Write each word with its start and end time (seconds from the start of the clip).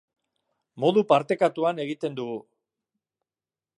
Modu 0.83 1.03
partekatuan 1.11 1.83
egiten 1.85 2.17
dugu. 2.21 2.39